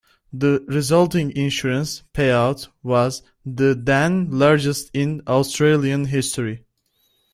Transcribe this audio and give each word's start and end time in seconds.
The 0.33 0.65
resulting 0.67 1.29
insurance 1.37 2.01
payout 2.11 2.69
was 2.81 3.21
the 3.45 3.79
then 3.79 4.31
largest 4.31 4.89
in 4.95 5.21
Australian 5.27 6.05
history. 6.05 6.65